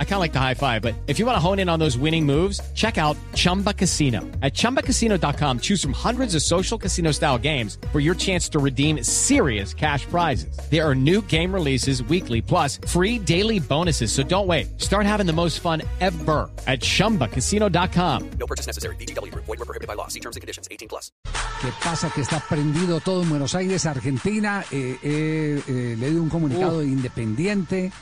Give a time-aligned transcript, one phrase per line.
[0.00, 1.78] I kind of like the high five, but if you want to hone in on
[1.78, 4.22] those winning moves, check out Chumba Casino.
[4.42, 9.04] At ChumbaCasino.com, choose from hundreds of social casino style games for your chance to redeem
[9.04, 10.58] serious cash prizes.
[10.68, 14.10] There are new game releases weekly, plus free daily bonuses.
[14.10, 14.80] So don't wait.
[14.80, 18.30] Start having the most fun ever at ChumbaCasino.com.
[18.40, 18.96] No purchase necessary.
[18.96, 19.32] BGW.
[19.32, 20.08] Void were prohibited by law.
[20.08, 20.66] See terms and conditions.
[20.72, 21.12] 18 plus.
[21.60, 22.10] ¿Qué pasa?
[22.10, 24.64] Que está prendido todo en Buenos Aires, Argentina.
[24.72, 27.92] Eh, eh, eh, le dio un comunicado independiente independiente.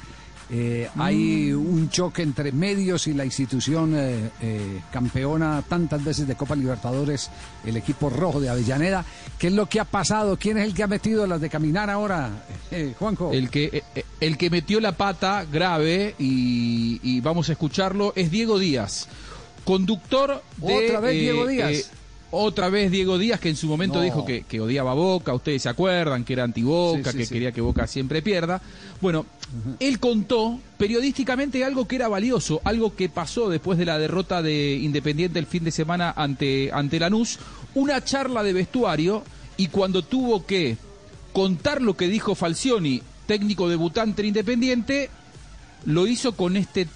[0.49, 6.37] Eh, hay un choque entre medios y la institución eh, eh, campeona tantas veces de
[6.37, 7.31] Copa Libertadores,
[7.65, 9.05] el equipo rojo de Avellaneda.
[9.39, 10.37] ¿Qué es lo que ha pasado?
[10.37, 12.31] ¿Quién es el que ha metido las de caminar ahora,
[12.99, 13.33] Juanjo?
[13.33, 13.83] El que,
[14.21, 19.09] el que metió la pata grave, y, y, vamos a escucharlo, es Diego Díaz,
[19.65, 20.87] conductor de...
[20.87, 21.91] ¿Otra vez Diego Díaz?
[22.39, 25.63] Otra vez Diego Díaz, que en su momento dijo que, que, odiaba a Boca, ustedes
[25.63, 28.61] se acuerdan, que era anti-Boca, que quería que Boca siempre pierda.
[29.01, 29.25] Bueno,
[29.81, 34.75] él contó periodísticamente algo que era valioso, algo que pasó después de la derrota de
[34.75, 37.39] Independiente el fin de semana ante, ante Lanús,
[37.75, 39.23] una charla de vestuario
[39.57, 40.77] y cuando tuvo que
[41.33, 45.09] contar lo que dijo Falcioni, técnico debutante en Independiente,
[45.87, 46.87] lo hizo con este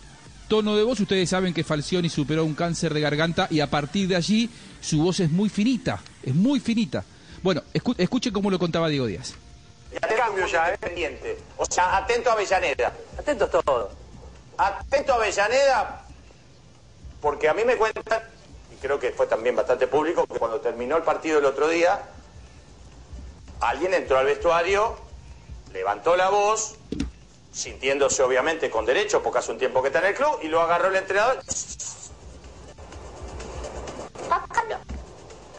[0.50, 0.98] tono de voz.
[0.98, 5.02] Ustedes saben que Falcioni superó un cáncer de garganta y a partir de allí su
[5.02, 7.04] voz es muy finita, es muy finita.
[7.42, 7.62] Bueno,
[7.96, 9.34] escuchen cómo lo contaba Diego Díaz.
[9.92, 10.78] Ya cambio ya, ¿eh?
[10.78, 11.38] Pendiente.
[11.56, 12.92] O sea, atento a Avellaneda.
[13.16, 13.90] Atento a todo.
[14.58, 16.04] Atento a Avellaneda,
[17.20, 18.22] porque a mí me cuentan,
[18.74, 22.02] y creo que fue también bastante público, que cuando terminó el partido el otro día,
[23.60, 24.96] alguien entró al vestuario,
[25.72, 26.74] levantó la voz,
[27.52, 30.60] sintiéndose obviamente con derecho, porque hace un tiempo que está en el club, y lo
[30.60, 31.40] agarró el entrenador.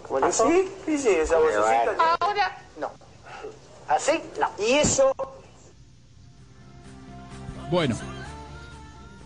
[0.09, 0.67] Bueno, ¿Sí?
[0.85, 1.95] Sí, sí, esa vocecita.
[2.19, 2.91] Ahora no.
[3.87, 4.19] ¿Así?
[4.39, 4.49] No.
[4.65, 5.13] Y eso...
[7.69, 7.97] Bueno,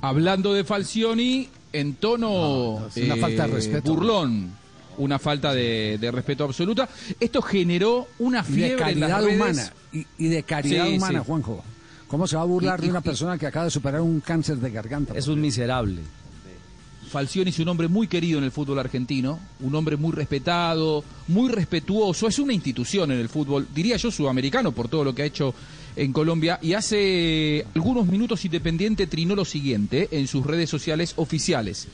[0.02, 3.94] hablando de Falcioni, en tono una falta de eh, respeto.
[3.96, 4.56] burlón,
[4.98, 6.88] una falta de, de, respeto absoluta.
[7.20, 9.36] Esto generó una fiebre y de caridad en las redes.
[9.36, 9.74] humana.
[9.92, 11.26] Y, y, de caridad Sí, humana, sí.
[11.26, 11.64] Juanjo.
[12.16, 14.22] ¿Cómo se va a burlar Y- de una y- persona que acaba de superar un
[14.22, 15.14] cáncer de garganta?
[15.18, 16.00] Es un miserable.
[17.12, 21.52] Falcioni es un hombre muy querido en el fútbol argentino, un hombre muy respetado, muy
[21.52, 25.26] respetuoso, es una institución en el fútbol, diría yo sudamericano por todo lo que ha
[25.26, 25.54] hecho
[25.98, 31.16] en Colombia y hace algunos minutos Independiente trinó lo siguiente eh, en sus redes sociales
[31.18, 31.90] oficiales.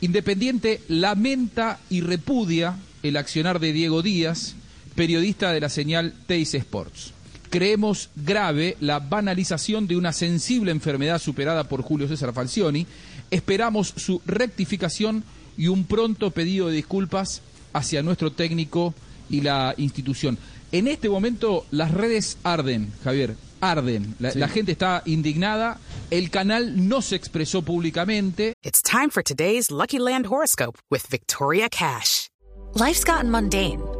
[0.00, 4.54] Independiente lamenta y repudia el accionar de Diego Díaz,
[4.94, 7.14] periodista de la señal Teis Sports.
[7.56, 12.86] Creemos grave la banalización de una sensible enfermedad superada por Julio César Falcioni.
[13.30, 15.24] Esperamos su rectificación
[15.56, 17.40] y un pronto pedido de disculpas
[17.72, 18.92] hacia nuestro técnico
[19.30, 20.36] y la institución.
[20.70, 24.14] En este momento las redes arden, Javier, arden.
[24.18, 25.80] La, la gente está indignada.
[26.10, 28.52] El canal no se expresó públicamente.
[28.62, 32.28] It's time for today's Lucky Land horoscope with Victoria Cash.
[32.74, 33.80] Life's gotten mundane,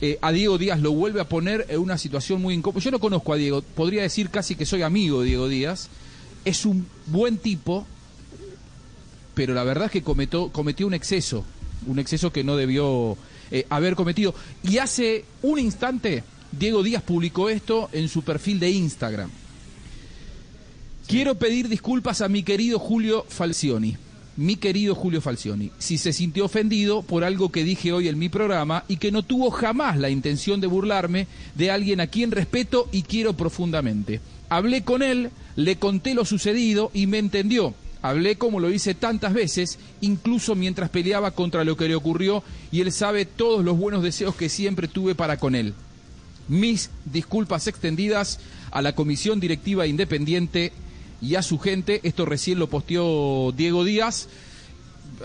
[0.00, 2.82] Eh, a Diego Díaz lo vuelve a poner en una situación muy incómoda.
[2.82, 5.88] Yo no conozco a Diego, podría decir casi que soy amigo de Diego Díaz.
[6.44, 7.84] Es un buen tipo,
[9.34, 11.44] pero la verdad es que cometió, cometió un exceso,
[11.86, 13.16] un exceso que no debió
[13.50, 14.34] eh, haber cometido.
[14.62, 16.22] Y hace un instante,
[16.52, 19.30] Diego Díaz publicó esto en su perfil de Instagram.
[21.08, 23.96] Quiero pedir disculpas a mi querido Julio Falcioni.
[24.38, 28.28] Mi querido Julio Falcioni, si se sintió ofendido por algo que dije hoy en mi
[28.28, 31.26] programa y que no tuvo jamás la intención de burlarme
[31.56, 34.20] de alguien a quien respeto y quiero profundamente.
[34.48, 37.74] Hablé con él, le conté lo sucedido y me entendió.
[38.00, 42.80] Hablé como lo hice tantas veces, incluso mientras peleaba contra lo que le ocurrió y
[42.80, 45.74] él sabe todos los buenos deseos que siempre tuve para con él.
[46.46, 48.38] Mis disculpas extendidas
[48.70, 50.72] a la Comisión Directiva Independiente
[51.20, 52.00] y a su gente.
[52.02, 54.28] Esto recién lo posteó Diego Díaz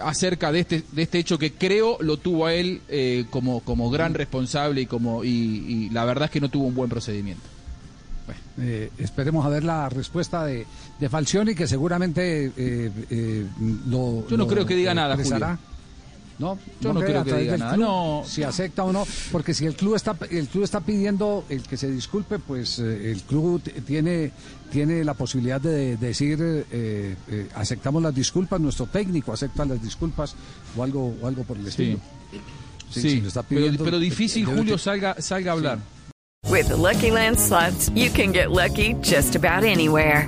[0.01, 3.91] acerca de este, de este hecho que creo lo tuvo a él eh, como, como
[3.91, 7.53] gran responsable y, como, y, y la verdad es que no tuvo un buen procedimiento.
[8.59, 10.65] Eh, esperemos a ver la respuesta de,
[10.99, 13.47] de Falcioni, que seguramente eh, eh,
[13.87, 14.27] lo.
[14.27, 15.17] Yo no lo creo que diga nada.
[16.39, 18.23] No, Yo no cree creo que diga nada, club no.
[18.25, 21.77] si acepta o no, porque si el club está el club está pidiendo el que
[21.77, 24.31] se disculpe, pues eh, el club tiene
[24.71, 29.81] tiene la posibilidad de, de decir eh, eh, aceptamos las disculpas, nuestro técnico acepta las
[29.81, 30.35] disculpas
[30.75, 31.99] o algo o algo por el estilo.
[32.89, 35.79] Sí, si lo está pero, pidiendo, pero difícil Julio que- salga, salga a hablar.
[36.49, 40.27] With the Lucky Land slots, you can get lucky just about anywhere.